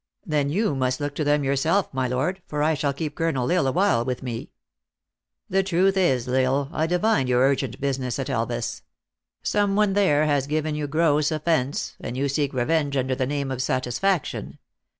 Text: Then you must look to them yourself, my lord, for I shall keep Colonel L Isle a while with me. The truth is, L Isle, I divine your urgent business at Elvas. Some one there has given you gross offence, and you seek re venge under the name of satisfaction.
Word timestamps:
Then 0.25 0.49
you 0.49 0.73
must 0.75 0.99
look 0.99 1.13
to 1.13 1.23
them 1.23 1.43
yourself, 1.43 1.93
my 1.93 2.07
lord, 2.07 2.41
for 2.47 2.63
I 2.63 2.73
shall 2.73 2.91
keep 2.91 3.13
Colonel 3.13 3.51
L 3.51 3.55
Isle 3.59 3.67
a 3.67 3.71
while 3.71 4.03
with 4.03 4.23
me. 4.23 4.49
The 5.47 5.61
truth 5.61 5.95
is, 5.95 6.27
L 6.27 6.33
Isle, 6.35 6.69
I 6.73 6.87
divine 6.87 7.27
your 7.27 7.41
urgent 7.47 7.79
business 7.79 8.17
at 8.17 8.27
Elvas. 8.27 8.81
Some 9.43 9.75
one 9.75 9.93
there 9.93 10.25
has 10.25 10.47
given 10.47 10.73
you 10.73 10.87
gross 10.87 11.29
offence, 11.31 11.97
and 11.99 12.17
you 12.17 12.27
seek 12.29 12.51
re 12.51 12.63
venge 12.63 12.97
under 12.97 13.13
the 13.13 13.27
name 13.27 13.51
of 13.51 13.61
satisfaction. 13.61 14.57